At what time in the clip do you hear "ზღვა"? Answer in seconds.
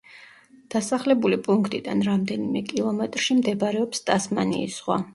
4.85-5.03